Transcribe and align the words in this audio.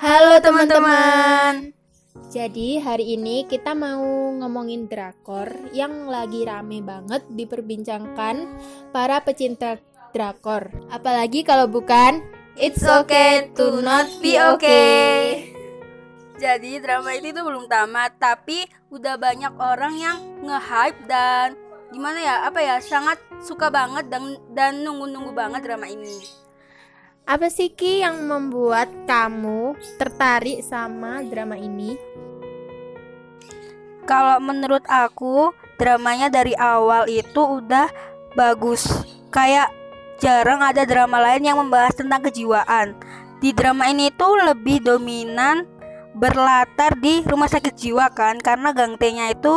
Halo 0.00 0.40
teman-teman. 0.40 1.76
Jadi 2.32 2.80
hari 2.80 3.20
ini 3.20 3.44
kita 3.44 3.76
mau 3.76 4.32
ngomongin 4.32 4.88
drakor 4.88 5.52
yang 5.76 6.08
lagi 6.08 6.48
rame 6.48 6.80
banget 6.80 7.20
diperbincangkan 7.28 8.48
para 8.96 9.20
pecinta 9.20 9.76
drakor. 10.16 10.72
Apalagi 10.88 11.44
kalau 11.44 11.68
bukan 11.68 12.24
It's 12.56 12.80
okay 12.80 13.52
to 13.52 13.84
not 13.84 14.08
be 14.24 14.40
okay. 14.40 15.52
Jadi 16.40 16.80
drama 16.80 17.12
ini 17.12 17.36
tuh 17.36 17.44
belum 17.44 17.68
tamat, 17.68 18.16
tapi 18.16 18.64
udah 18.88 19.20
banyak 19.20 19.52
orang 19.60 20.00
yang 20.00 20.16
nge-hype 20.40 21.04
dan 21.12 21.60
gimana 21.92 22.24
ya, 22.24 22.36
apa 22.48 22.64
ya, 22.64 22.80
sangat 22.80 23.20
suka 23.44 23.68
banget 23.68 24.08
dan 24.08 24.40
dan 24.56 24.80
nunggu-nunggu 24.80 25.36
banget 25.36 25.60
drama 25.60 25.92
ini. 25.92 26.39
Apa 27.28 27.52
sih 27.52 27.72
Ki 27.72 28.00
yang 28.00 28.26
membuat 28.26 28.88
kamu 29.04 29.76
tertarik 30.00 30.64
sama 30.64 31.20
drama 31.24 31.56
ini? 31.60 31.94
Kalau 34.08 34.42
menurut 34.42 34.82
aku, 34.90 35.54
dramanya 35.78 36.32
dari 36.32 36.56
awal 36.58 37.06
itu 37.06 37.62
udah 37.62 37.86
bagus. 38.34 38.88
Kayak 39.30 39.70
jarang 40.18 40.60
ada 40.60 40.82
drama 40.82 41.22
lain 41.22 41.46
yang 41.46 41.58
membahas 41.60 41.94
tentang 41.94 42.26
kejiwaan. 42.26 42.98
Di 43.40 43.56
drama 43.56 43.88
ini 43.88 44.12
tuh 44.12 44.36
lebih 44.36 44.84
dominan 44.84 45.64
berlatar 46.12 46.98
di 46.98 47.22
rumah 47.22 47.46
sakit 47.46 47.72
jiwa 47.78 48.10
kan 48.10 48.42
karena 48.42 48.74
Gang 48.74 48.98
T-nya 48.98 49.30
itu 49.30 49.54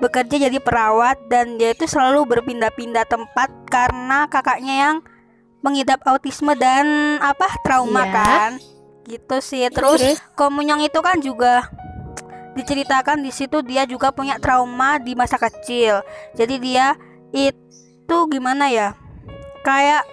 bekerja 0.00 0.48
jadi 0.48 0.58
perawat 0.58 1.20
dan 1.28 1.60
dia 1.60 1.76
itu 1.76 1.84
selalu 1.84 2.24
berpindah-pindah 2.24 3.04
tempat 3.04 3.52
karena 3.68 4.24
kakaknya 4.32 4.74
yang 4.88 4.96
mengidap 5.60 6.00
autisme 6.08 6.52
dan 6.56 7.16
apa 7.20 7.46
trauma 7.64 8.04
Iya. 8.04 8.12
kan? 8.12 8.50
Gitu 9.04 9.36
sih. 9.40 9.64
Terus, 9.72 10.00
Terus? 10.00 10.18
Komunyong 10.36 10.84
itu 10.84 10.98
kan 11.00 11.20
juga 11.20 11.68
diceritakan 12.56 13.22
di 13.22 13.30
situ 13.30 13.62
dia 13.62 13.86
juga 13.86 14.10
punya 14.10 14.36
trauma 14.40 14.98
di 14.98 15.14
masa 15.14 15.38
kecil. 15.38 16.02
Jadi 16.34 16.56
dia 16.58 16.96
itu 17.30 18.18
gimana 18.28 18.68
ya? 18.72 18.96
Kayak 19.62 20.04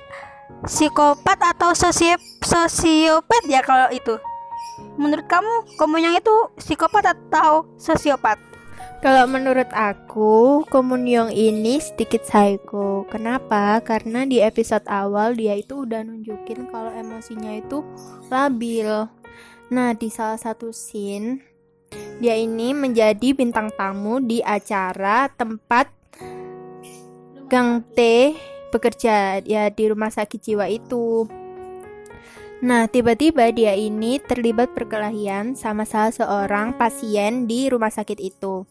psikopat 0.65 1.37
atau 1.55 1.71
sosiop 1.73 2.19
sosiopat 2.43 3.43
ya 3.47 3.61
kalau 3.63 3.89
itu. 3.91 4.15
Menurut 4.97 5.25
kamu 5.25 5.77
Komunyong 5.77 6.17
itu 6.17 6.33
psikopat 6.57 7.13
atau 7.13 7.65
sosiopat 7.77 8.37
Kalau 8.97 9.29
menurut 9.29 9.69
aku, 9.77 10.65
Komunyong 10.73 11.29
ini 11.29 11.77
sedikit 11.77 12.25
psycho. 12.25 13.05
Kenapa? 13.13 13.77
Karena 13.85 14.25
di 14.25 14.41
episode 14.41 14.81
awal 14.89 15.37
dia 15.37 15.53
itu 15.53 15.85
udah 15.85 16.01
nunjukin 16.01 16.65
kalau 16.73 16.89
emosinya 16.89 17.61
itu 17.61 17.85
labil. 18.33 19.05
Nah, 19.69 19.93
di 19.93 20.09
salah 20.09 20.41
satu 20.41 20.73
scene 20.73 21.45
dia 22.17 22.33
ini 22.33 22.73
menjadi 22.73 23.37
bintang 23.37 23.69
tamu 23.77 24.17
di 24.17 24.41
acara 24.41 25.29
tempat 25.29 25.93
Gang 27.45 27.85
T 27.93 28.33
bekerja 28.73 29.45
ya 29.45 29.69
di 29.69 29.93
rumah 29.93 30.09
sakit 30.09 30.41
jiwa 30.41 30.65
itu. 30.73 31.29
Nah, 32.65 32.89
tiba-tiba 32.89 33.53
dia 33.53 33.77
ini 33.77 34.17
terlibat 34.17 34.73
perkelahian 34.73 35.53
sama 35.53 35.85
salah 35.85 36.09
seorang 36.09 36.73
pasien 36.73 37.45
di 37.45 37.69
rumah 37.69 37.93
sakit 37.93 38.17
itu 38.17 38.65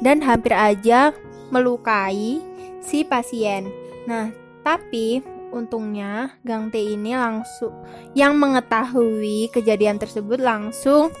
dan 0.00 0.24
hampir 0.24 0.52
aja 0.56 1.12
melukai 1.52 2.40
si 2.80 3.04
pasien. 3.04 3.68
Nah, 4.08 4.32
tapi 4.64 5.20
untungnya 5.50 6.34
Gang 6.46 6.70
T 6.72 6.78
ini 6.78 7.12
langsung 7.14 7.74
yang 8.16 8.38
mengetahui 8.38 9.50
kejadian 9.52 9.98
tersebut 10.00 10.40
langsung 10.40 11.12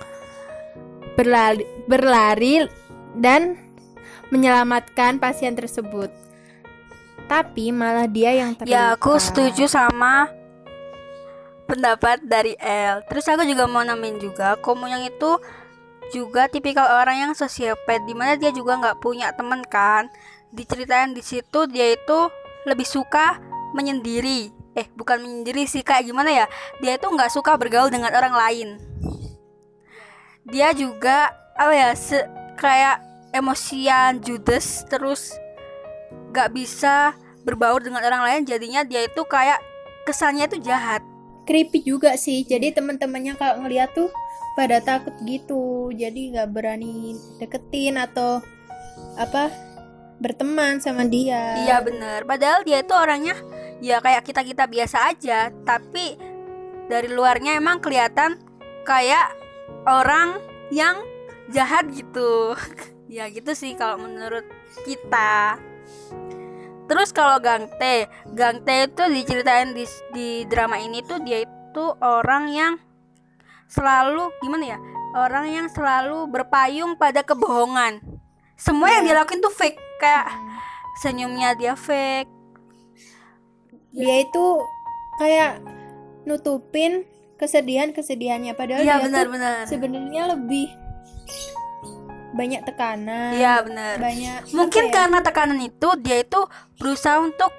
berlari, 1.18 1.66
berlari 1.84 2.64
dan 3.18 3.58
menyelamatkan 4.30 5.18
pasien 5.18 5.58
tersebut. 5.58 6.08
Tapi 7.26 7.70
malah 7.70 8.10
dia 8.10 8.34
yang 8.34 8.58
terluka. 8.58 8.74
Ya 8.74 8.94
aku 8.94 9.18
setuju 9.18 9.70
sama 9.70 10.30
pendapat 11.70 12.22
dari 12.26 12.58
L. 12.58 13.06
Terus 13.06 13.26
aku 13.30 13.46
juga 13.46 13.70
mau 13.70 13.86
namain 13.86 14.18
juga 14.18 14.58
Komunyong 14.58 15.06
itu 15.06 15.38
juga 16.12 16.46
tipikal 16.50 16.86
orang 17.00 17.30
yang 17.30 17.32
sosiopat 17.32 18.04
di 18.04 18.14
mana 18.14 18.36
dia 18.36 18.50
juga 18.50 18.76
nggak 18.78 18.98
punya 19.00 19.32
teman 19.34 19.62
kan. 19.66 20.10
Diceritain 20.50 21.14
di 21.14 21.22
situ 21.22 21.66
dia 21.70 21.94
itu 21.94 22.18
lebih 22.66 22.86
suka 22.86 23.38
menyendiri. 23.72 24.50
Eh 24.74 24.86
bukan 24.94 25.22
menyendiri 25.22 25.66
sih 25.66 25.82
kayak 25.82 26.06
gimana 26.06 26.30
ya? 26.30 26.46
Dia 26.82 26.98
itu 26.98 27.06
nggak 27.06 27.30
suka 27.30 27.54
bergaul 27.54 27.90
dengan 27.90 28.10
orang 28.14 28.34
lain. 28.34 28.68
Dia 30.46 30.74
juga 30.74 31.30
apa 31.54 31.72
ya 31.74 31.90
se- 31.94 32.28
kayak 32.58 33.02
emosian 33.30 34.18
judes 34.18 34.82
terus 34.90 35.34
nggak 36.34 36.50
bisa 36.50 37.14
berbaur 37.46 37.82
dengan 37.82 38.02
orang 38.02 38.22
lain 38.26 38.42
jadinya 38.46 38.82
dia 38.82 39.06
itu 39.06 39.22
kayak 39.26 39.58
kesannya 40.04 40.46
itu 40.50 40.58
jahat 40.62 41.02
creepy 41.50 41.82
juga 41.82 42.14
sih. 42.14 42.46
Jadi 42.46 42.70
teman-temannya 42.70 43.34
kalau 43.34 43.66
ngeliat 43.66 43.90
tuh 43.90 44.06
pada 44.58 44.82
takut 44.82 45.14
gitu. 45.26 45.90
Jadi 45.94 46.34
nggak 46.34 46.50
berani 46.50 47.14
deketin 47.38 47.98
atau 47.98 48.42
apa 49.16 49.50
berteman 50.20 50.78
sama 50.84 51.08
dia. 51.08 51.64
iya 51.64 51.80
bener 51.80 52.28
padahal 52.28 52.60
dia 52.62 52.84
itu 52.84 52.92
orangnya 52.92 53.32
ya 53.80 53.98
kayak 54.04 54.22
kita 54.28 54.44
kita 54.44 54.64
biasa 54.68 55.16
aja 55.16 55.48
tapi 55.64 56.20
dari 56.92 57.08
luarnya 57.08 57.56
emang 57.56 57.80
kelihatan 57.80 58.36
kayak 58.84 59.32
orang 59.88 60.36
yang 60.68 61.00
jahat 61.48 61.88
gitu 61.88 62.52
ya 63.16 63.32
gitu 63.32 63.56
sih 63.56 63.72
kalau 63.74 63.96
menurut 63.96 64.44
kita 64.84 65.56
terus 66.84 67.16
kalau 67.16 67.40
Gang 67.40 67.72
T 67.80 68.04
Gang 68.36 68.60
T 68.60 68.68
itu 68.92 69.02
diceritain 69.08 69.72
di, 69.72 69.88
di 70.12 70.28
drama 70.44 70.76
ini 70.76 71.00
tuh 71.00 71.24
dia 71.24 71.42
itu 71.48 71.84
orang 72.04 72.44
yang 72.52 72.72
selalu 73.70 74.34
gimana 74.42 74.76
ya 74.76 74.78
orang 75.14 75.46
yang 75.50 75.66
selalu 75.70 76.26
berpayung 76.30 76.98
pada 76.98 77.22
kebohongan. 77.22 78.02
Semua 78.58 78.92
yang 78.92 79.08
dia 79.08 79.16
lakuin 79.16 79.40
tuh 79.40 79.54
fake 79.54 79.78
kayak 80.02 80.28
senyumnya 81.00 81.56
dia 81.56 81.74
fake. 81.78 82.28
Dia 83.94 84.22
itu 84.22 84.46
kayak 85.18 85.64
nutupin 86.28 87.08
kesedihan-kesedihannya 87.40 88.52
padahal 88.52 88.84
iya 88.84 89.00
dia 89.00 89.00
tuh 89.00 89.06
benar-benar 89.08 89.64
sebenarnya 89.64 90.22
lebih 90.36 90.68
banyak 92.36 92.62
tekanan. 92.68 93.32
iya 93.34 93.64
benar. 93.64 93.96
Banyak 93.96 94.52
mungkin 94.52 94.84
ya? 94.86 94.92
karena 94.92 95.18
tekanan 95.24 95.58
itu 95.58 95.88
dia 95.98 96.20
itu 96.20 96.40
berusaha 96.76 97.16
untuk 97.18 97.50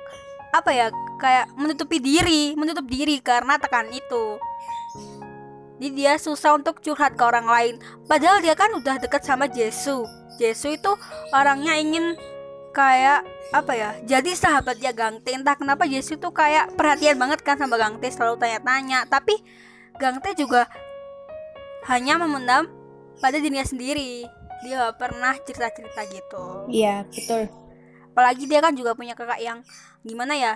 apa 0.52 0.70
ya 0.76 0.88
kayak 1.18 1.48
menutupi 1.56 1.98
diri 2.04 2.54
menutup 2.60 2.84
diri 2.84 3.24
karena 3.24 3.56
tekanan 3.56 3.92
itu 3.96 4.38
jadi 5.82 5.98
dia 5.98 6.14
susah 6.22 6.62
untuk 6.62 6.78
curhat 6.78 7.18
ke 7.18 7.24
orang 7.26 7.50
lain. 7.50 7.82
Padahal 8.06 8.38
dia 8.38 8.54
kan 8.54 8.70
udah 8.70 9.02
deket 9.02 9.26
sama 9.26 9.50
Jesu. 9.50 10.06
Jesu 10.38 10.78
itu 10.78 10.94
orangnya 11.34 11.74
ingin 11.74 12.14
kayak 12.70 13.26
apa 13.50 13.74
ya 13.74 13.90
jadi 14.06 14.30
sahabatnya 14.38 14.94
Gang 14.94 15.26
T. 15.26 15.34
Entah 15.34 15.58
kenapa 15.58 15.90
Jesu 15.90 16.22
tuh 16.22 16.30
kayak 16.30 16.78
perhatian 16.78 17.18
banget 17.18 17.42
kan 17.42 17.58
sama 17.58 17.82
Gang 17.82 17.98
T 17.98 18.14
selalu 18.14 18.38
tanya-tanya. 18.38 19.10
Tapi 19.10 19.42
Gang 19.98 20.22
T 20.22 20.38
juga 20.38 20.70
hanya 21.90 22.22
memendam 22.22 22.70
pada 23.18 23.42
dirinya 23.42 23.66
sendiri. 23.66 24.30
Dia 24.62 24.86
gak 24.86 25.02
pernah 25.02 25.34
cerita-cerita 25.42 26.02
gitu. 26.14 26.70
Iya, 26.70 27.10
betul. 27.10 27.50
apalagi 28.12 28.44
dia 28.44 28.60
kan 28.60 28.76
juga 28.76 28.92
punya 28.92 29.16
kakak 29.16 29.40
yang 29.40 29.64
gimana 30.04 30.36
ya 30.36 30.54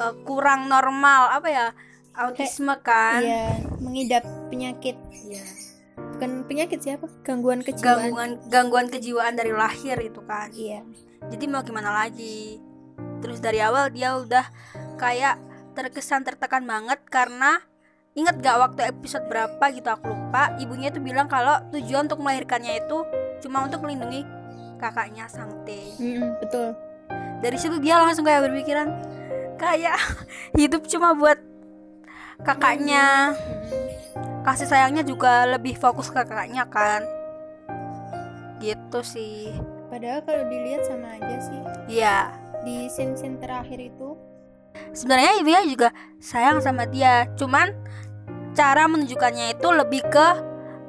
eh, 0.00 0.14
kurang 0.22 0.70
normal 0.70 1.34
apa 1.34 1.48
ya 1.50 1.66
autisme 2.14 2.74
kan 2.78 3.20
Iya, 3.20 3.44
mengidap 3.78 4.22
penyakit. 4.48 4.96
Iya. 5.10 5.44
Bukan 5.92 6.44
penyakit 6.44 6.78
siapa? 6.78 7.08
Gangguan 7.22 7.60
kejiwaan. 7.60 8.08
gangguan 8.08 8.30
gangguan 8.46 8.86
kejiwaan 8.88 9.34
dari 9.34 9.50
lahir 9.50 9.96
itu 9.98 10.20
kan 10.22 10.48
Iya. 10.50 10.82
jadi 11.28 11.44
mau 11.46 11.62
gimana 11.62 11.94
lagi 11.94 12.58
terus 13.18 13.38
dari 13.38 13.58
awal 13.58 13.88
dia 13.88 14.16
udah 14.16 14.42
kayak 14.96 15.38
terkesan 15.72 16.22
tertekan 16.22 16.62
banget 16.62 16.98
karena 17.06 17.62
inget 18.12 18.36
gak 18.38 18.58
waktu 18.58 18.90
episode 18.90 19.24
berapa 19.24 19.62
gitu 19.70 19.86
aku 19.86 20.10
lupa 20.10 20.52
ibunya 20.58 20.90
itu 20.90 20.98
bilang 20.98 21.26
kalau 21.26 21.62
tujuan 21.70 22.04
untuk 22.04 22.18
melahirkannya 22.18 22.76
itu 22.76 23.06
cuma 23.38 23.62
untuk 23.62 23.80
melindungi 23.80 24.26
kakaknya 24.76 25.24
Sangte 25.26 25.94
Mm-mm, 25.96 26.42
betul. 26.42 26.74
dari 27.38 27.54
situ 27.56 27.78
dia 27.78 27.96
langsung 27.96 28.22
kayak 28.22 28.42
berpikiran 28.42 28.90
kayak 29.56 29.94
hidup 30.58 30.82
cuma 30.84 31.14
buat 31.14 31.38
kakaknya. 32.42 33.34
Kasih 34.42 34.66
sayangnya 34.66 35.06
juga 35.06 35.46
lebih 35.46 35.78
fokus 35.78 36.10
ke 36.10 36.18
kakaknya 36.22 36.66
kan. 36.66 37.06
Gitu 38.58 39.00
sih. 39.02 39.54
Padahal 39.90 40.22
kalau 40.26 40.44
dilihat 40.50 40.82
sama 40.86 41.18
aja 41.18 41.36
sih. 41.42 41.60
iya. 41.98 42.34
Di 42.62 42.86
scene-scene 42.86 43.42
terakhir 43.42 43.78
itu. 43.78 44.14
Sebenarnya 44.94 45.42
ibunya 45.42 45.62
juga 45.66 45.88
sayang 46.22 46.62
sama 46.62 46.86
dia 46.86 47.26
cuman 47.34 47.74
cara 48.52 48.84
menunjukkannya 48.86 49.56
itu 49.58 49.68
lebih 49.72 50.04
ke 50.08 50.28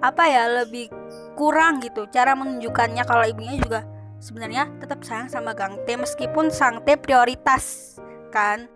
apa 0.04 0.24
ya 0.28 0.44
lebih 0.64 0.92
kurang 1.34 1.82
gitu. 1.82 2.06
Cara 2.12 2.36
menunjukkannya 2.38 3.04
kalau 3.08 3.26
ibunya 3.26 3.58
juga 3.58 3.88
sebenarnya 4.20 4.70
tetap 4.80 5.04
sayang 5.04 5.28
sama 5.32 5.52
Gang 5.56 5.82
T 5.84 5.96
meskipun 5.96 6.52
Sang 6.52 6.84
T 6.84 6.96
prioritas 7.00 7.98
kan? 8.30 8.68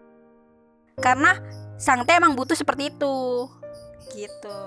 Karena 0.98 1.38
Sang 1.78 2.02
T 2.04 2.10
emang 2.10 2.34
butuh 2.34 2.58
seperti 2.58 2.90
itu 2.90 3.46
gitu 4.18 4.60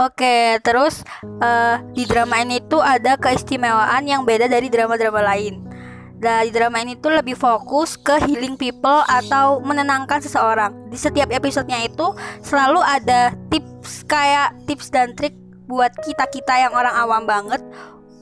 Oke, 0.00 0.56
terus 0.64 1.04
uh, 1.44 1.76
di 1.92 2.08
drama 2.08 2.40
ini 2.40 2.56
tuh 2.72 2.80
ada 2.80 3.20
keistimewaan 3.20 4.08
yang 4.08 4.24
beda 4.24 4.48
dari 4.48 4.72
drama-drama 4.72 5.20
lain. 5.20 5.60
Dan 6.16 6.48
di 6.48 6.52
drama 6.56 6.80
ini 6.80 6.96
tuh 6.96 7.12
lebih 7.12 7.36
fokus 7.36 8.00
ke 8.00 8.16
healing 8.24 8.56
people 8.56 9.04
atau 9.04 9.60
menenangkan 9.60 10.24
seseorang. 10.24 10.72
Di 10.88 10.96
setiap 10.96 11.28
episodenya 11.28 11.84
itu 11.84 12.16
selalu 12.40 12.80
ada 12.80 13.36
tips 13.52 14.08
kayak 14.08 14.56
tips 14.64 14.88
dan 14.88 15.12
trik 15.12 15.36
buat 15.68 15.92
kita-kita 16.00 16.56
yang 16.56 16.72
orang 16.72 16.96
awam 16.96 17.28
banget 17.28 17.60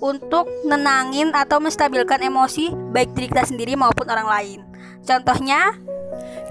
untuk 0.03 0.51
nenangin 0.67 1.31
atau 1.31 1.63
menstabilkan 1.63 2.23
emosi 2.27 2.75
baik 2.91 3.15
diri 3.15 3.31
kita 3.31 3.47
sendiri 3.47 3.79
maupun 3.79 4.11
orang 4.11 4.27
lain. 4.27 4.61
Contohnya? 5.07 5.79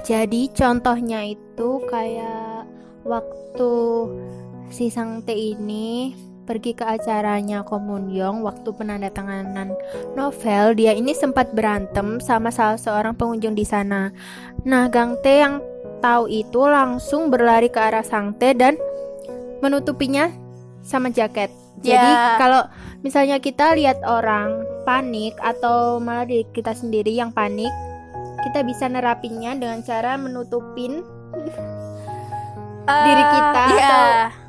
Jadi 0.08 0.48
contohnya 0.56 1.20
itu 1.28 1.84
kayak 1.92 2.64
waktu 3.04 3.72
si 4.72 4.88
Sang 4.88 5.20
Te 5.28 5.36
ini 5.36 6.16
pergi 6.48 6.72
ke 6.72 6.88
acaranya 6.88 7.68
Komunyong 7.68 8.40
waktu 8.40 8.72
penandatanganan 8.72 9.76
novel 10.16 10.80
dia 10.80 10.96
ini 10.96 11.12
sempat 11.12 11.52
berantem 11.52 12.24
sama 12.24 12.56
salah 12.56 12.80
seorang 12.80 13.20
pengunjung 13.20 13.52
di 13.52 13.68
sana. 13.68 14.16
Nah, 14.64 14.88
Gang 14.88 15.20
Te 15.20 15.44
yang 15.44 15.60
tahu 16.00 16.32
itu 16.32 16.64
langsung 16.64 17.28
berlari 17.28 17.68
ke 17.68 17.76
arah 17.76 18.08
Sang 18.08 18.32
Te 18.40 18.56
dan 18.56 18.80
menutupinya 19.60 20.32
sama 20.88 21.12
jaket. 21.12 21.52
Jadi 21.84 22.10
yeah. 22.16 22.40
kalau 22.40 22.64
misalnya 23.04 23.44
kita 23.44 23.76
lihat 23.76 24.00
orang 24.08 24.64
panik 24.88 25.36
atau 25.44 26.00
malah 26.00 26.24
diri 26.24 26.48
kita 26.56 26.72
sendiri 26.72 27.12
yang 27.12 27.36
panik, 27.36 27.70
kita 28.48 28.64
bisa 28.64 28.88
nerapinya 28.88 29.52
dengan 29.60 29.84
cara 29.84 30.16
menutupin 30.16 31.04
uh, 32.88 33.04
diri 33.04 33.24
kita 33.28 33.64
yeah. 33.76 33.84
atau 33.84 34.04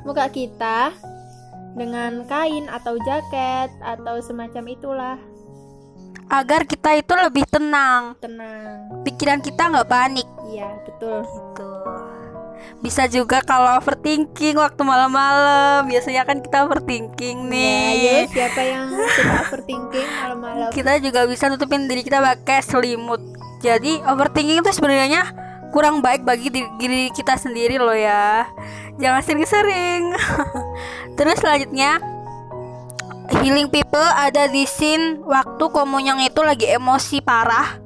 muka 0.07 0.25
kita 0.31 0.95
dengan 1.75 2.23
kain 2.23 2.71
atau 2.71 2.95
jaket 3.03 3.69
atau 3.83 4.23
semacam 4.23 4.63
itulah. 4.71 5.17
Agar 6.29 6.63
kita 6.63 6.95
itu 6.95 7.11
lebih 7.11 7.43
tenang. 7.49 8.15
Tenang. 8.23 9.03
Pikiran 9.03 9.43
kita 9.43 9.67
nggak 9.67 9.89
panik. 9.89 10.27
Iya 10.47 10.69
betul. 10.87 11.25
Gitu. 11.25 11.69
Bisa 12.79 13.09
juga 13.11 13.43
kalau 13.43 13.75
overthinking 13.81 14.55
waktu 14.55 14.81
malam-malam. 14.85 15.89
Biasanya 15.89 16.23
kan 16.23 16.39
kita 16.39 16.69
overthinking 16.69 17.49
nih. 17.49 17.91
ya, 17.97 18.13
ya 18.23 18.23
siapa 18.29 18.61
yang 18.61 18.93
suka 18.93 19.33
overthinking 19.49 20.09
malam-malam? 20.21 20.69
Kita 20.71 21.01
juga 21.01 21.25
bisa 21.25 21.49
nutupin 21.49 21.89
diri 21.89 22.05
kita 22.05 22.21
pakai 22.21 22.61
selimut 22.61 23.28
jadi 23.59 23.99
overthinking 24.07 24.63
itu 24.63 24.71
sebenarnya 24.71 25.35
kurang 25.69 26.01
baik 26.01 26.25
bagi 26.25 26.49
diri 26.51 27.11
kita 27.13 27.35
sendiri 27.35 27.77
loh 27.77 27.95
ya. 27.95 28.47
Jangan 28.97 29.21
sering-sering. 29.21 30.15
Terus 31.19 31.37
selanjutnya 31.39 31.99
healing 33.43 33.69
people 33.69 34.03
ada 34.17 34.49
di 34.49 34.65
scene 34.65 35.21
waktu 35.23 35.65
Komonyang 35.69 36.23
itu 36.25 36.41
lagi 36.41 36.71
emosi 36.71 37.21
parah. 37.21 37.77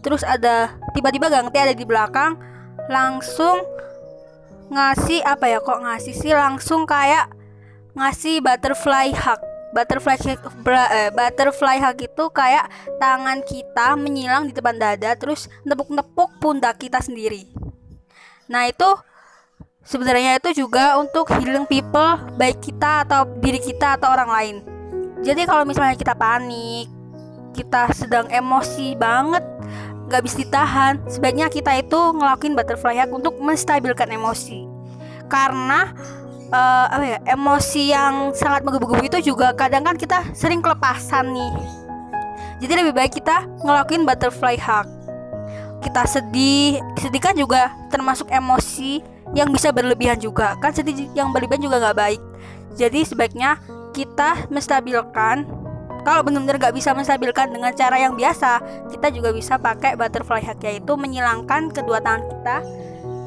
Terus 0.00 0.22
ada 0.22 0.72
tiba-tiba 0.94 1.26
Gang 1.28 1.50
T 1.50 1.58
ada 1.58 1.74
di 1.74 1.82
belakang 1.82 2.38
langsung 2.86 3.58
ngasih 4.70 5.22
apa 5.22 5.50
ya 5.50 5.58
kok 5.58 5.82
ngasih 5.82 6.14
sih? 6.14 6.32
Langsung 6.32 6.86
kayak 6.86 7.30
ngasih 7.98 8.38
butterfly 8.42 9.10
hug 9.10 9.45
butterfly 9.76 10.16
eh, 10.16 11.12
butterfly 11.12 11.76
hug 11.76 11.98
itu 12.00 12.24
kayak 12.32 12.64
tangan 12.96 13.44
kita 13.44 13.92
menyilang 14.00 14.48
di 14.48 14.56
depan 14.56 14.80
dada 14.80 15.12
terus 15.20 15.52
nepuk-nepuk 15.68 16.40
pundak 16.40 16.80
kita 16.80 17.04
sendiri. 17.04 17.44
Nah, 18.48 18.64
itu 18.72 18.88
sebenarnya 19.84 20.40
itu 20.40 20.64
juga 20.64 20.96
untuk 20.96 21.28
healing 21.36 21.68
people 21.68 22.16
baik 22.40 22.64
kita 22.64 23.04
atau 23.04 23.28
diri 23.44 23.60
kita 23.60 24.00
atau 24.00 24.08
orang 24.16 24.30
lain. 24.32 24.56
Jadi 25.20 25.44
kalau 25.44 25.68
misalnya 25.68 25.98
kita 25.98 26.16
panik, 26.16 26.88
kita 27.52 27.92
sedang 27.92 28.30
emosi 28.32 28.96
banget, 28.96 29.42
nggak 30.08 30.22
bisa 30.22 30.36
ditahan, 30.40 31.02
sebaiknya 31.10 31.50
kita 31.50 31.76
itu 31.76 31.98
ngelakuin 32.16 32.54
butterfly 32.56 32.96
hug 32.96 33.20
untuk 33.20 33.34
menstabilkan 33.42 34.08
emosi. 34.08 34.64
Karena 35.26 35.90
uh, 36.50 36.86
apa 36.90 37.04
ya 37.04 37.18
emosi 37.34 37.82
yang 37.90 38.30
sangat 38.34 38.62
menggebu-gebu 38.62 39.06
itu 39.06 39.32
juga 39.32 39.54
kadang 39.56 39.82
kan 39.86 39.96
kita 39.98 40.22
sering 40.36 40.62
kelepasan 40.62 41.34
nih. 41.34 41.52
Jadi 42.62 42.72
lebih 42.72 42.94
baik 42.96 43.12
kita 43.20 43.44
ngelakuin 43.64 44.08
butterfly 44.08 44.56
hug. 44.56 44.86
Kita 45.84 46.02
sedih 46.08 46.80
sedih 46.98 47.22
kan 47.22 47.34
juga 47.36 47.70
termasuk 47.92 48.30
emosi 48.32 49.04
yang 49.36 49.52
bisa 49.52 49.70
berlebihan 49.70 50.16
juga. 50.16 50.56
Kan 50.62 50.72
sedih 50.72 51.10
yang 51.12 51.30
berlebihan 51.30 51.62
juga 51.62 51.82
nggak 51.82 51.98
baik. 51.98 52.20
Jadi 52.76 53.04
sebaiknya 53.04 53.60
kita 53.92 54.48
menstabilkan. 54.52 55.44
Kalau 56.06 56.22
benar-benar 56.22 56.62
nggak 56.62 56.76
bisa 56.78 56.94
menstabilkan 56.94 57.50
dengan 57.50 57.74
cara 57.74 57.98
yang 57.98 58.14
biasa 58.14 58.62
kita 58.94 59.10
juga 59.10 59.34
bisa 59.34 59.58
pakai 59.58 59.98
butterfly 59.98 60.38
hug 60.38 60.62
yaitu 60.62 60.94
menyilangkan 60.94 61.66
kedua 61.74 61.98
tangan 61.98 62.30
kita 62.30 62.56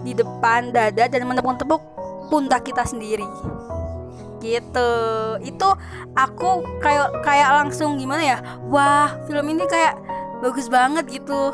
di 0.08 0.16
depan 0.16 0.72
dada 0.72 1.12
dan 1.12 1.28
menepuk-tepuk 1.28 1.84
pundak 2.30 2.66
kita 2.66 2.86
sendiri. 2.86 3.26
Gitu. 4.40 4.92
Itu 5.44 5.68
aku 6.16 6.64
kayak 6.80 7.26
kayak 7.26 7.50
langsung 7.60 8.00
gimana 8.00 8.24
ya? 8.24 8.38
Wah 8.72 9.20
film 9.28 9.52
ini 9.52 9.68
kayak 9.68 10.00
bagus 10.40 10.72
banget 10.72 11.06
gitu. 11.10 11.52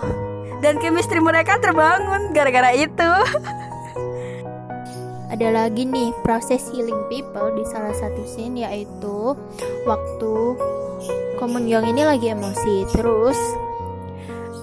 Dan 0.61 0.79
chemistry 0.79 1.19
mereka 1.19 1.57
terbangun 1.57 2.35
gara-gara 2.35 2.71
itu. 2.75 3.11
Ada 5.33 5.51
lagi 5.51 5.83
nih 5.83 6.15
proses 6.21 6.69
healing 6.71 7.01
people 7.11 7.51
di 7.57 7.65
salah 7.67 7.91
satu 7.91 8.23
scene 8.23 8.63
yaitu 8.63 9.35
waktu 9.83 10.55
Komun 11.35 11.67
Young 11.67 11.91
ini 11.91 12.07
lagi 12.07 12.31
emosi. 12.31 12.87
Terus 12.93 13.35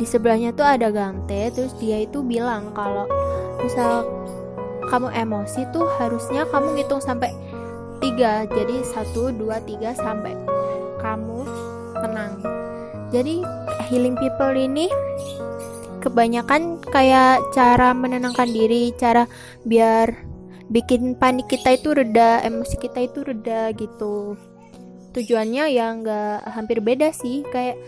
di 0.00 0.08
sebelahnya 0.08 0.56
tuh 0.56 0.64
ada 0.64 0.88
Gangte 0.88 1.52
terus 1.52 1.76
dia 1.76 2.00
itu 2.02 2.24
bilang 2.24 2.72
kalau 2.72 3.04
misal 3.60 4.21
kamu 4.92 5.08
emosi 5.08 5.64
tuh 5.72 5.88
harusnya 5.96 6.44
kamu 6.52 6.76
ngitung 6.76 7.00
sampai 7.00 7.32
tiga. 8.04 8.44
Jadi 8.44 8.84
satu 8.84 9.32
dua 9.32 9.56
tiga 9.64 9.96
sampai 9.96 10.36
kamu 11.00 11.48
tenang. 11.96 12.36
Jadi 13.08 13.40
healing 13.88 14.20
people 14.20 14.52
ini 14.52 14.92
kebanyakan 16.04 16.84
kayak 16.92 17.40
cara 17.56 17.96
menenangkan 17.96 18.52
diri 18.52 18.92
cara 19.00 19.24
biar 19.64 20.12
bikin 20.68 21.16
panik 21.16 21.48
kita 21.48 21.72
itu 21.72 21.96
reda 21.96 22.44
emosi 22.44 22.76
kita 22.76 23.00
itu 23.00 23.24
reda 23.24 23.72
gitu. 23.72 24.36
Tujuannya 25.16 25.72
ya 25.72 25.88
nggak 25.88 26.52
hampir 26.52 26.84
beda 26.84 27.16
sih 27.16 27.48
kayak 27.48 27.80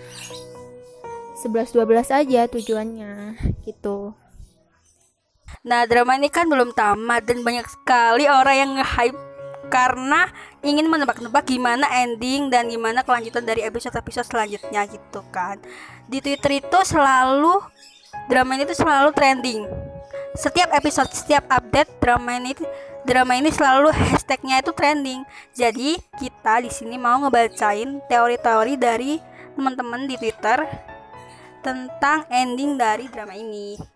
11-12 1.44 1.84
aja 2.08 2.48
tujuannya 2.48 3.36
gitu 3.68 4.23
Nah, 5.62 5.86
drama 5.86 6.18
ini 6.18 6.26
kan 6.32 6.50
belum 6.50 6.74
tamat 6.74 7.22
dan 7.28 7.46
banyak 7.46 7.66
sekali 7.70 8.26
orang 8.26 8.56
yang 8.56 8.70
nge-hype 8.80 9.20
karena 9.70 10.28
ingin 10.62 10.86
menebak-nebak 10.86 11.44
gimana 11.48 11.88
ending 12.04 12.46
dan 12.52 12.68
gimana 12.68 13.02
kelanjutan 13.02 13.42
dari 13.42 13.64
episode-episode 13.64 14.28
selanjutnya 14.28 14.86
gitu 14.86 15.20
kan. 15.34 15.58
Di 16.06 16.20
Twitter 16.20 16.62
itu 16.62 16.78
selalu 16.84 17.58
drama 18.28 18.54
ini 18.54 18.64
tuh 18.68 18.78
selalu 18.78 19.10
trending. 19.16 19.66
Setiap 20.34 20.70
episode, 20.74 21.10
setiap 21.14 21.46
update 21.46 21.90
drama 22.02 22.38
ini 22.38 22.54
drama 23.06 23.38
ini 23.38 23.50
selalu 23.54 23.92
hashtagnya 23.94 24.62
itu 24.62 24.72
trending. 24.74 25.22
Jadi 25.54 25.98
kita 26.18 26.64
di 26.64 26.70
sini 26.72 26.98
mau 26.98 27.20
ngebacain 27.22 28.02
teori-teori 28.10 28.74
dari 28.74 29.18
teman-teman 29.54 30.10
di 30.10 30.18
Twitter 30.18 30.66
tentang 31.62 32.26
ending 32.28 32.76
dari 32.76 33.06
drama 33.08 33.32
ini. 33.38 33.93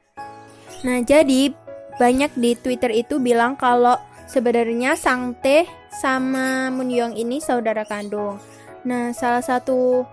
Nah, 0.87 1.03
jadi 1.03 1.51
banyak 1.99 2.39
di 2.39 2.55
Twitter 2.55 2.95
itu 2.95 3.19
bilang 3.19 3.59
kalau 3.59 3.99
sebenarnya 4.31 4.95
Sang 4.95 5.35
Teh 5.43 5.67
sama 5.91 6.71
Munyong 6.71 7.19
ini 7.19 7.43
saudara 7.43 7.83
kandung. 7.83 8.39
Nah, 8.87 9.11
salah 9.11 9.43
satu 9.43 10.07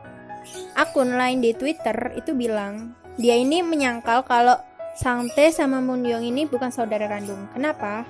akun 0.73 1.13
lain 1.13 1.45
di 1.45 1.53
Twitter 1.53 2.17
itu 2.17 2.33
bilang 2.33 2.97
dia 3.21 3.37
ini 3.37 3.61
menyangkal 3.61 4.25
kalau 4.25 4.57
Sang 4.97 5.29
Teh 5.37 5.53
sama 5.53 5.83
Munyong 5.85 6.25
ini 6.25 6.49
bukan 6.49 6.73
saudara 6.73 7.05
kandung. 7.05 7.45
Kenapa? 7.53 8.07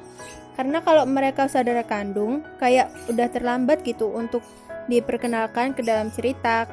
Karena 0.56 0.80
kalau 0.80 1.04
mereka 1.04 1.52
saudara 1.52 1.84
kandung, 1.84 2.40
kayak 2.64 2.88
udah 3.12 3.28
terlambat 3.28 3.84
gitu 3.84 4.08
untuk 4.16 4.40
diperkenalkan 4.88 5.76
ke 5.76 5.84
dalam 5.84 6.08
cerita 6.16 6.64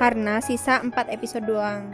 karena 0.00 0.40
sisa 0.40 0.80
4 0.80 0.94
episode 1.12 1.44
doang. 1.44 1.92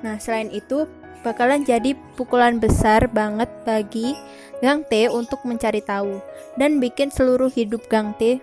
Nah, 0.00 0.16
selain 0.16 0.48
itu, 0.48 0.88
bakalan 1.24 1.64
jadi 1.64 1.96
pukulan 2.14 2.60
besar 2.60 3.08
banget 3.08 3.48
bagi 3.64 4.12
Gang 4.60 4.84
T 4.86 5.08
untuk 5.08 5.40
mencari 5.48 5.80
tahu 5.80 6.20
dan 6.60 6.78
bikin 6.78 7.08
seluruh 7.08 7.48
hidup 7.48 7.88
Gang 7.88 8.12
T 8.20 8.38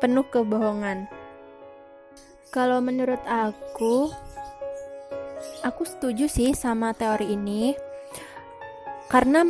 penuh 0.00 0.26
kebohongan. 0.26 1.06
Kalau 2.50 2.80
menurut 2.80 3.20
aku, 3.28 4.10
aku 5.62 5.82
setuju 5.86 6.26
sih 6.26 6.56
sama 6.56 6.96
teori 6.96 7.36
ini 7.36 7.76
karena 9.12 9.44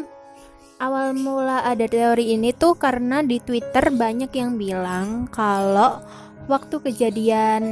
awal 0.83 1.15
mula 1.15 1.63
ada 1.63 1.87
teori 1.87 2.35
ini 2.35 2.51
tuh 2.51 2.75
karena 2.75 3.23
di 3.23 3.39
Twitter 3.39 3.95
banyak 3.95 4.31
yang 4.35 4.59
bilang 4.59 5.31
kalau 5.31 6.03
waktu 6.51 6.83
kejadian 6.83 7.63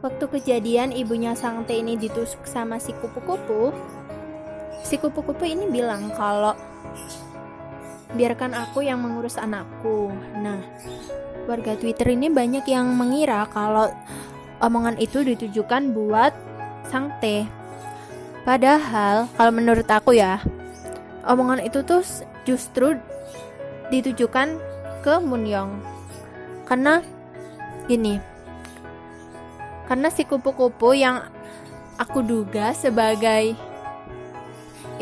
waktu 0.00 0.24
kejadian 0.28 0.96
ibunya 0.96 1.36
Sangte 1.36 1.76
ini 1.76 1.96
ditusuk 1.96 2.48
sama 2.48 2.80
si 2.80 2.96
kupu-kupu 2.96 3.72
si 4.80 4.96
kupu-kupu 4.96 5.44
ini 5.44 5.68
bilang 5.68 6.08
kalau 6.16 6.56
biarkan 8.16 8.58
aku 8.58 8.82
yang 8.82 8.98
mengurus 8.98 9.38
anakku. 9.38 10.10
Nah 10.40 10.58
warga 11.46 11.76
Twitter 11.76 12.16
ini 12.16 12.32
banyak 12.32 12.64
yang 12.66 12.90
mengira 12.96 13.46
kalau 13.52 13.92
omongan 14.64 14.96
itu 15.00 15.24
ditujukan 15.24 15.92
buat 15.92 16.32
Sangte 16.88 17.46
padahal 18.42 19.28
kalau 19.36 19.52
menurut 19.52 19.86
aku 19.86 20.16
ya 20.16 20.40
omongan 21.28 21.60
itu 21.60 21.84
tuh 21.84 22.00
justru 22.48 22.96
ditujukan 23.92 24.56
ke 25.04 25.14
Munyong 25.20 25.80
karena 26.64 27.04
gini 27.90 28.22
karena 29.90 30.06
si 30.06 30.22
kupu-kupu 30.22 30.94
yang 30.94 31.26
aku 31.98 32.22
duga 32.22 32.70
sebagai 32.70 33.58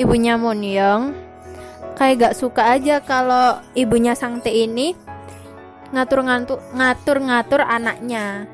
ibunya 0.00 0.40
Munyong 0.40 1.12
kayak 2.00 2.16
gak 2.33 2.38
suka 2.40 2.73
aja 2.73 3.04
kalau 3.04 3.61
ibunya 3.76 4.16
Sangte 4.16 4.49
ini 4.49 4.97
ngatur-ngatur 5.92 6.57
ngatur-ngatur 6.73 7.61
anaknya. 7.61 8.49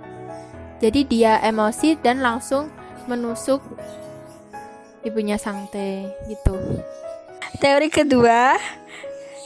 Jadi 0.82 1.06
dia 1.06 1.38
emosi 1.38 1.94
dan 2.02 2.18
langsung 2.18 2.66
menusuk 3.06 3.62
ibunya 5.06 5.38
Sangte 5.38 6.10
gitu. 6.26 6.58
Teori 7.62 7.94
kedua 7.94 8.58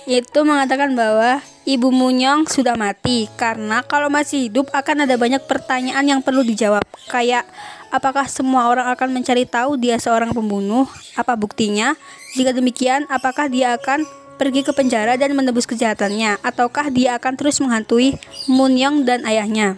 itu 0.09 0.41
mengatakan 0.41 0.97
bahwa 0.97 1.45
Ibu 1.69 1.93
Munyong 1.93 2.49
sudah 2.49 2.81
mati 2.81 3.29
karena 3.37 3.85
kalau 3.85 4.09
masih 4.09 4.49
hidup 4.49 4.73
akan 4.73 5.05
ada 5.05 5.21
banyak 5.21 5.45
pertanyaan 5.45 6.01
yang 6.01 6.21
perlu 6.25 6.41
dijawab. 6.41 6.81
Kayak 7.13 7.45
apakah 7.93 8.25
semua 8.25 8.73
orang 8.73 8.89
akan 8.89 9.13
mencari 9.13 9.45
tahu 9.45 9.77
dia 9.77 10.01
seorang 10.01 10.33
pembunuh? 10.33 10.89
Apa 11.13 11.37
buktinya? 11.37 11.93
Jika 12.33 12.57
demikian, 12.57 13.05
apakah 13.13 13.53
dia 13.53 13.77
akan 13.77 14.09
pergi 14.41 14.65
ke 14.65 14.73
penjara 14.73 15.21
dan 15.21 15.37
menebus 15.37 15.69
kejahatannya 15.69 16.41
ataukah 16.41 16.89
dia 16.89 17.21
akan 17.21 17.37
terus 17.37 17.61
menghantui 17.61 18.17
Munyong 18.49 19.05
dan 19.05 19.29
ayahnya? 19.29 19.77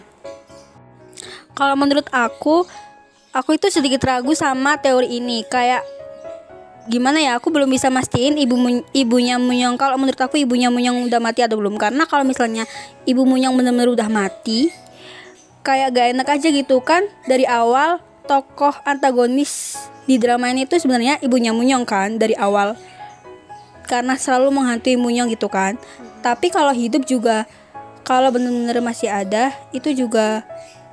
Kalau 1.51 1.75
menurut 1.75 2.07
aku, 2.15 2.63
aku 3.35 3.59
itu 3.59 3.67
sedikit 3.67 3.99
ragu 4.07 4.31
sama 4.31 4.79
teori 4.79 5.19
ini. 5.19 5.43
Kayak 5.43 5.83
gimana 6.91 7.23
ya 7.23 7.39
aku 7.39 7.47
belum 7.55 7.71
bisa 7.71 7.87
mastiin 7.87 8.35
ibu 8.35 8.59
ibunya 8.91 9.39
Munyong. 9.39 9.79
Kalau 9.79 9.95
menurut 9.95 10.19
aku 10.19 10.35
ibunya 10.35 10.67
Munyong 10.67 11.07
udah 11.07 11.23
mati 11.23 11.39
atau 11.39 11.55
belum? 11.55 11.79
Karena 11.79 12.03
kalau 12.03 12.27
misalnya 12.27 12.67
ibu 13.07 13.23
Munyong 13.23 13.55
benar-benar 13.55 13.95
udah 13.95 14.09
mati 14.11 14.67
kayak 15.63 15.95
gak 15.95 16.07
enak 16.11 16.27
aja 16.27 16.47
gitu 16.51 16.83
kan. 16.83 17.07
Dari 17.23 17.47
awal 17.47 18.03
tokoh 18.27 18.75
antagonis 18.83 19.79
di 20.03 20.19
drama 20.19 20.51
ini 20.51 20.67
tuh 20.67 20.83
sebenarnya 20.83 21.23
ibunya 21.23 21.55
Munyong 21.55 21.87
kan 21.87 22.19
dari 22.19 22.35
awal. 22.35 22.75
Karena 23.87 24.19
selalu 24.19 24.51
menghantui 24.51 24.99
Munyong 24.99 25.31
gitu 25.31 25.47
kan. 25.47 25.79
Tapi 26.19 26.51
kalau 26.51 26.75
hidup 26.75 27.07
juga 27.07 27.47
kalau 28.03 28.35
benar-benar 28.35 28.83
masih 28.83 29.07
ada 29.07 29.55
itu 29.71 29.95
juga 29.95 30.43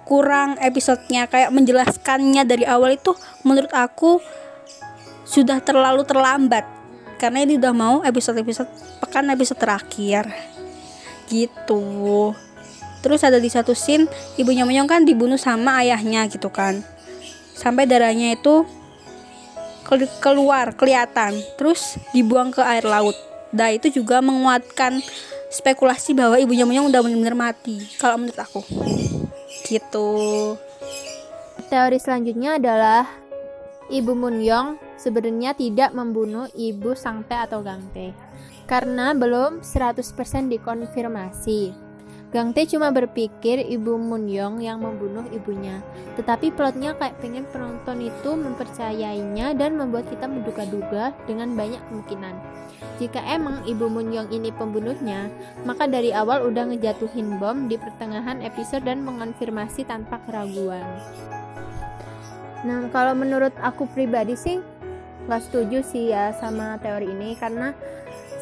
kurang 0.07 0.55
episodenya. 0.63 1.27
Kayak 1.27 1.51
menjelaskannya 1.51 2.47
dari 2.47 2.63
awal 2.71 2.95
itu 2.95 3.19
menurut 3.43 3.75
aku 3.75 4.23
sudah 5.29 5.61
terlalu 5.61 6.09
terlambat. 6.09 6.65
Karena 7.21 7.45
ini 7.45 7.61
udah 7.61 7.75
mau 7.77 7.97
episode-episode 8.01 8.71
pekan 9.05 9.29
episode 9.29 9.61
terakhir. 9.61 10.25
Gitu. 11.29 11.85
Terus 13.05 13.21
ada 13.23 13.37
di 13.37 13.53
satu 13.53 13.77
scene 13.77 14.09
ibunya 14.41 14.65
Menyong 14.65 14.89
kan 14.89 15.03
dibunuh 15.05 15.37
sama 15.37 15.85
ayahnya 15.85 16.25
gitu 16.33 16.49
kan. 16.49 16.81
Sampai 17.53 17.85
darahnya 17.85 18.33
itu 18.33 18.65
keluar 20.25 20.73
kelihatan. 20.73 21.37
Terus 21.61 22.01
dibuang 22.17 22.49
ke 22.49 22.65
air 22.65 22.89
laut. 22.89 23.15
Nah 23.53 23.69
itu 23.75 23.93
juga 23.93 24.25
menguatkan 24.25 25.03
spekulasi 25.53 26.17
bahwa 26.17 26.41
ibunya 26.41 26.65
Menyong 26.65 26.89
udah 26.89 27.01
benar-benar 27.05 27.37
mati 27.37 27.83
kalau 28.01 28.17
menurut 28.17 28.39
aku. 28.41 28.65
Gitu. 29.69 30.09
Teori 31.69 31.99
selanjutnya 32.01 32.57
adalah 32.57 33.05
Ibu 33.93 34.13
Munyong 34.17 34.88
sebenarnya 34.99 35.55
tidak 35.55 35.95
membunuh 35.95 36.51
ibu 36.53 36.93
Sangte 36.99 37.39
atau 37.39 37.63
Gangte 37.63 38.29
karena 38.69 39.17
belum 39.17 39.65
100% 39.65 40.05
dikonfirmasi. 40.53 41.89
Gangte 42.29 42.69
cuma 42.69 42.93
berpikir 42.93 43.65
ibu 43.73 43.97
Munyong 43.97 44.61
yang 44.61 44.85
membunuh 44.85 45.25
ibunya, 45.33 45.81
tetapi 46.21 46.53
plotnya 46.53 46.93
kayak 46.93 47.17
pengen 47.25 47.49
penonton 47.49 48.05
itu 48.05 48.37
mempercayainya 48.37 49.57
dan 49.57 49.81
membuat 49.81 50.13
kita 50.13 50.29
menduga-duga 50.29 51.17
dengan 51.25 51.57
banyak 51.57 51.81
kemungkinan. 51.89 52.37
Jika 53.01 53.25
emang 53.33 53.65
ibu 53.65 53.89
Munyong 53.89 54.29
ini 54.29 54.53
pembunuhnya, 54.53 55.33
maka 55.65 55.89
dari 55.89 56.13
awal 56.13 56.45
udah 56.53 56.69
ngejatuhin 56.69 57.41
bom 57.41 57.65
di 57.65 57.81
pertengahan 57.81 58.45
episode 58.45 58.85
dan 58.85 59.01
mengonfirmasi 59.09 59.89
tanpa 59.89 60.21
keraguan. 60.29 60.85
Nah, 62.69 62.93
kalau 62.93 63.17
menurut 63.17 63.57
aku 63.65 63.89
pribadi 63.89 64.37
sih 64.37 64.61
nggak 65.29 65.45
setuju 65.45 65.85
sih 65.85 66.09
ya 66.09 66.33
sama 66.41 66.81
teori 66.81 67.13
ini 67.13 67.37
karena 67.37 67.77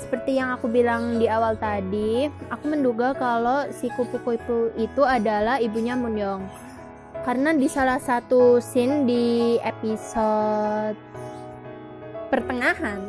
seperti 0.07 0.39
yang 0.39 0.55
aku 0.55 0.71
bilang 0.71 1.19
di 1.19 1.27
awal 1.27 1.59
tadi, 1.59 2.31
aku 2.47 2.65
menduga 2.71 3.11
kalau 3.19 3.67
si 3.75 3.91
kupu-kupu 3.91 4.71
itu 4.79 5.03
adalah 5.03 5.59
ibunya 5.59 5.99
Munyong. 5.99 6.47
Karena 7.27 7.51
di 7.51 7.67
salah 7.67 7.99
satu 7.99 8.63
scene 8.63 9.03
di 9.03 9.59
episode 9.59 10.95
pertengahan 12.31 13.03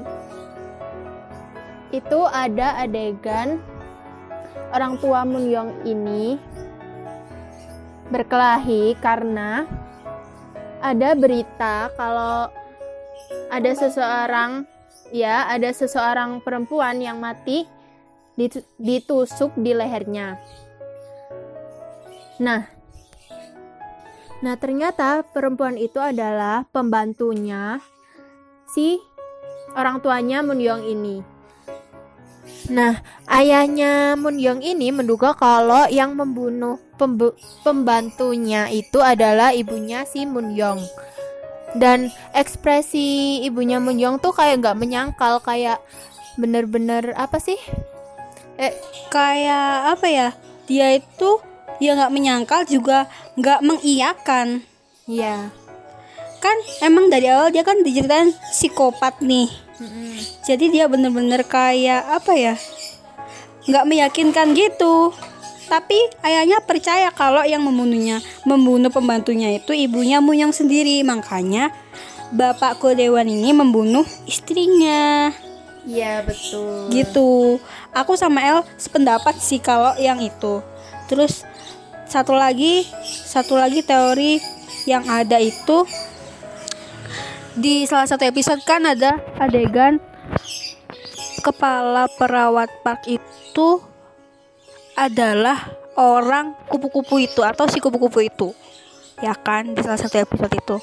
itu 1.94 2.20
ada 2.26 2.82
adegan 2.82 3.62
orang 4.74 4.98
tua 4.98 5.22
Munyong 5.22 5.86
ini 5.86 6.42
berkelahi 8.10 8.98
karena 8.98 9.70
ada 10.82 11.14
berita 11.14 11.94
kalau 11.94 12.50
ada 13.48 13.72
seseorang 13.76 14.68
ya 15.12 15.48
ada 15.48 15.72
seseorang 15.72 16.44
perempuan 16.44 17.00
yang 17.00 17.20
mati 17.20 17.68
ditusuk 18.78 19.56
di 19.58 19.74
lehernya. 19.74 20.38
Nah, 22.38 22.70
nah 24.46 24.56
ternyata 24.62 25.26
perempuan 25.26 25.74
itu 25.74 25.98
adalah 25.98 26.70
pembantunya 26.70 27.82
si 28.70 29.02
orang 29.74 29.98
tuanya 30.06 30.46
Munyong 30.46 30.86
ini. 30.86 31.18
Nah, 32.70 33.02
ayahnya 33.26 34.14
Munyong 34.14 34.62
ini 34.62 34.94
menduga 34.94 35.34
kalau 35.34 35.90
yang 35.90 36.14
membunuh 36.14 36.78
pembantunya 37.66 38.70
itu 38.70 39.02
adalah 39.02 39.50
ibunya 39.50 40.06
si 40.06 40.30
Munyong 40.30 40.86
dan 41.76 42.14
ekspresi 42.32 43.42
ibunya 43.44 43.82
Munjong 43.82 44.24
tuh 44.24 44.32
kayak 44.32 44.64
nggak 44.64 44.80
menyangkal 44.80 45.44
kayak 45.44 45.84
bener-bener 46.40 47.12
apa 47.18 47.42
sih? 47.42 47.60
Eh 48.56 48.72
kayak 49.12 49.98
apa 49.98 50.08
ya? 50.08 50.30
Dia 50.70 50.96
itu 50.96 51.44
ya 51.84 51.98
nggak 51.98 52.14
menyangkal 52.14 52.64
juga 52.64 53.12
nggak 53.36 53.60
mengiyakan. 53.66 54.64
Ya 55.08 55.52
kan 56.38 56.58
emang 56.86 57.10
dari 57.10 57.28
awal 57.34 57.50
dia 57.50 57.66
kan 57.66 57.82
dijadikan 57.82 58.32
psikopat 58.54 59.20
nih. 59.26 59.50
Mm-hmm. 59.78 60.42
jadi 60.42 60.66
dia 60.74 60.86
bener-bener 60.90 61.46
kayak 61.46 62.02
apa 62.10 62.34
ya? 62.34 62.56
Nggak 63.70 63.86
meyakinkan 63.86 64.58
gitu 64.58 65.14
tapi 65.68 66.00
ayahnya 66.24 66.64
percaya 66.64 67.12
kalau 67.12 67.44
yang 67.44 67.62
membunuhnya, 67.64 68.24
membunuh 68.48 68.88
pembantunya 68.88 69.60
itu 69.60 69.76
ibunya 69.76 70.24
Munyong 70.24 70.56
sendiri. 70.56 71.04
Makanya 71.04 71.76
bapak 72.32 72.80
Kodewan 72.80 73.28
ini 73.28 73.52
membunuh 73.52 74.08
istrinya. 74.24 75.32
Iya 75.88 76.24
betul. 76.24 76.92
Gitu. 76.92 77.60
Aku 77.96 78.20
sama 78.20 78.44
El 78.44 78.60
sependapat 78.76 79.40
sih 79.40 79.60
kalau 79.60 79.96
yang 80.00 80.20
itu. 80.20 80.60
Terus 81.08 81.48
satu 82.08 82.36
lagi, 82.36 82.88
satu 83.04 83.56
lagi 83.56 83.84
teori 83.84 84.40
yang 84.88 85.04
ada 85.08 85.40
itu 85.40 85.84
di 87.58 87.84
salah 87.90 88.08
satu 88.08 88.24
episode 88.24 88.62
kan 88.64 88.84
ada 88.86 89.18
adegan 89.42 90.00
kepala 91.42 92.12
perawat 92.20 92.70
park 92.84 93.08
itu 93.08 93.82
adalah 94.98 95.70
orang 95.94 96.58
kupu-kupu 96.66 97.22
itu 97.22 97.46
atau 97.46 97.70
si 97.70 97.78
kupu-kupu 97.78 98.26
itu. 98.26 98.50
Ya 99.22 99.38
kan 99.38 99.78
di 99.78 99.82
salah 99.86 100.02
satu 100.02 100.18
episode 100.18 100.54
itu. 100.58 100.78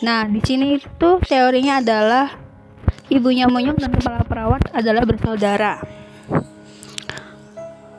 Nah 0.00 0.24
di 0.24 0.40
sini 0.40 0.80
itu 0.80 1.08
teorinya 1.28 1.84
adalah 1.84 2.32
ibunya 3.12 3.44
monyong 3.44 3.76
dan 3.76 3.92
kepala 3.92 4.24
perawat 4.24 4.72
adalah 4.72 5.04
bersaudara. 5.04 5.84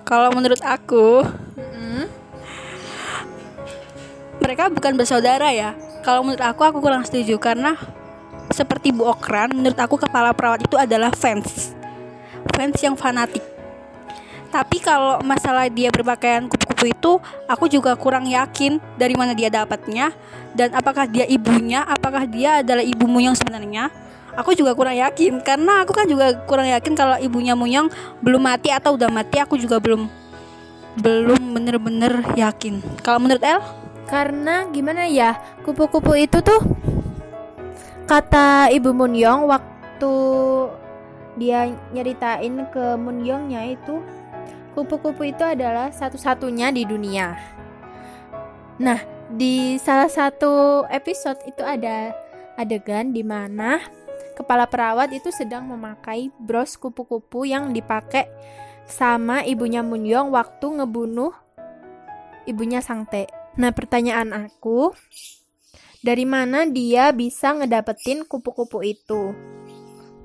Kalau 0.02 0.34
menurut 0.34 0.62
aku 0.66 1.22
mereka 4.42 4.70
bukan 4.74 4.94
bersaudara 4.98 5.54
ya. 5.54 5.78
Kalau 6.02 6.24
menurut 6.24 6.42
aku 6.42 6.66
aku 6.66 6.80
kurang 6.82 7.04
setuju 7.06 7.36
karena 7.38 7.78
seperti 8.54 8.96
Bu 8.96 9.06
Okran 9.06 9.52
menurut 9.52 9.76
aku 9.76 10.00
kepala 10.00 10.32
perawat 10.32 10.64
itu 10.64 10.80
adalah 10.80 11.12
fans. 11.12 11.76
Fans 12.56 12.80
yang 12.80 12.96
fanatik 12.96 13.57
tapi 14.58 14.82
kalau 14.82 15.22
masalah 15.22 15.70
dia 15.70 15.94
berpakaian 15.94 16.50
kupu-kupu 16.50 16.90
itu 16.90 17.22
aku 17.46 17.70
juga 17.70 17.94
kurang 17.94 18.26
yakin 18.26 18.82
dari 18.98 19.14
mana 19.14 19.38
dia 19.38 19.54
dapatnya. 19.54 20.10
Dan 20.58 20.74
apakah 20.74 21.06
dia 21.06 21.30
ibunya 21.30 21.86
apakah 21.86 22.26
dia 22.26 22.66
adalah 22.66 22.82
ibu 22.82 23.06
Muyong 23.06 23.38
sebenarnya? 23.38 23.94
Aku 24.34 24.58
juga 24.58 24.74
kurang 24.74 24.98
yakin. 24.98 25.46
Karena 25.46 25.86
aku 25.86 25.94
kan 25.94 26.10
juga 26.10 26.34
kurang 26.50 26.74
yakin 26.74 26.98
kalau 26.98 27.22
ibunya 27.22 27.54
Muyong 27.54 27.94
belum 28.26 28.42
mati 28.42 28.74
atau 28.74 28.98
udah 28.98 29.14
mati 29.14 29.38
aku 29.38 29.62
juga 29.62 29.78
belum 29.78 30.10
belum 31.06 31.54
bener-bener 31.54 32.26
yakin. 32.34 32.82
Kalau 33.06 33.22
menurut 33.22 33.46
El? 33.46 33.62
Karena 34.10 34.66
gimana 34.74 35.06
ya, 35.06 35.38
kupu-kupu 35.62 36.18
itu 36.18 36.42
tuh 36.42 36.66
kata 38.10 38.74
Ibu 38.74 38.90
Munyong 38.90 39.46
waktu 39.46 40.14
dia 41.38 41.70
nyeritain 41.94 42.66
ke 42.74 42.98
Munyongnya 42.98 43.62
itu 43.78 44.02
kupu-kupu 44.78 45.34
itu 45.34 45.42
adalah 45.42 45.90
satu-satunya 45.90 46.70
di 46.70 46.86
dunia. 46.86 47.34
Nah, 48.78 49.02
di 49.34 49.82
salah 49.82 50.06
satu 50.06 50.86
episode 50.94 51.42
itu 51.50 51.66
ada 51.66 52.14
adegan 52.54 53.10
di 53.10 53.26
mana 53.26 53.82
kepala 54.38 54.70
perawat 54.70 55.10
itu 55.10 55.34
sedang 55.34 55.66
memakai 55.66 56.30
bros 56.38 56.78
kupu-kupu 56.78 57.50
yang 57.50 57.74
dipakai 57.74 58.30
sama 58.86 59.42
ibunya 59.42 59.82
Munyong 59.82 60.30
waktu 60.30 60.78
ngebunuh 60.78 61.34
ibunya 62.46 62.86
Sangte. 62.86 63.26
Nah, 63.58 63.74
pertanyaan 63.74 64.30
aku, 64.46 64.94
dari 66.06 66.30
mana 66.30 66.70
dia 66.70 67.10
bisa 67.10 67.58
ngedapetin 67.58 68.30
kupu-kupu 68.30 68.86
itu? 68.86 69.34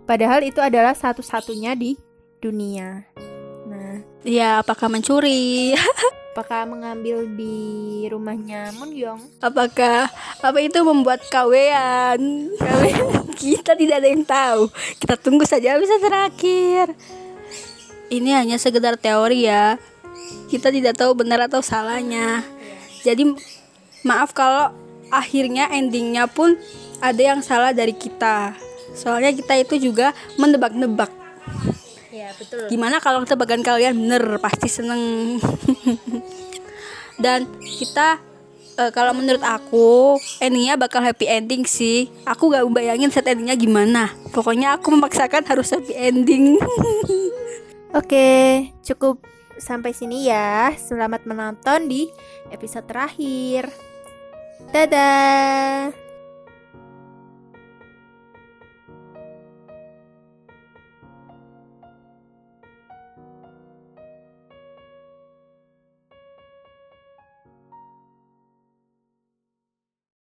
Padahal 0.05 0.45
itu 0.45 0.61
adalah 0.61 0.93
satu-satunya 0.93 1.73
di 1.73 1.97
dunia. 2.45 3.09
Ya 4.23 4.62
apakah 4.62 4.87
mencuri? 4.87 5.75
Apakah 6.33 6.64
mengambil 6.64 7.29
di 7.29 8.09
rumahnya 8.09 8.73
Munyong? 8.81 9.21
apakah 9.37 10.09
apa 10.41 10.59
itu 10.64 10.81
membuat 10.81 11.21
kawean? 11.29 12.49
Kita 13.37 13.76
tidak 13.76 14.00
ada 14.00 14.09
yang 14.09 14.25
tahu. 14.25 14.73
Kita 14.97 15.21
tunggu 15.21 15.45
saja 15.45 15.76
bisa 15.76 16.00
terakhir. 16.00 16.97
Ini 18.09 18.33
hanya 18.33 18.57
sekedar 18.57 18.97
teori 18.97 19.45
ya. 19.45 19.76
Kita 20.49 20.73
tidak 20.73 20.97
tahu 20.97 21.12
benar 21.12 21.53
atau 21.53 21.61
salahnya. 21.61 22.40
Jadi 23.05 23.29
maaf 24.09 24.33
kalau 24.33 24.73
akhirnya 25.12 25.68
endingnya 25.68 26.25
pun 26.33 26.57
ada 27.05 27.20
yang 27.20 27.44
salah 27.44 27.77
dari 27.77 27.92
kita. 27.92 28.57
Soalnya 28.97 29.37
kita 29.37 29.53
itu 29.61 29.92
juga 29.92 30.16
menebak-nebak 30.40 31.22
Ya, 32.12 32.29
betul. 32.37 32.68
gimana 32.68 33.01
kalau 33.01 33.25
tebakan 33.25 33.64
kalian 33.64 33.96
bener 33.96 34.37
pasti 34.37 34.68
seneng 34.68 35.40
dan 37.25 37.48
kita 37.59 38.20
eh, 38.77 38.92
kalau 38.92 39.16
menurut 39.16 39.40
aku 39.40 40.20
endingnya 40.37 40.77
bakal 40.77 41.01
happy 41.01 41.25
ending 41.25 41.64
sih 41.64 42.12
aku 42.29 42.53
gak 42.53 42.68
bayangin 42.68 43.09
set 43.09 43.25
endingnya 43.25 43.57
gimana 43.57 44.12
pokoknya 44.37 44.77
aku 44.77 44.92
memaksakan 44.92 45.48
harus 45.48 45.72
happy 45.72 45.96
ending 45.96 46.61
Oke, 47.92 48.72
cukup 48.81 49.20
sampai 49.61 49.92
sini 49.92 50.25
ya. 50.25 50.72
Selamat 50.81 51.29
menonton 51.29 51.92
di 51.92 52.09
episode 52.48 52.88
terakhir. 52.88 53.68
Dadah. 54.72 56.02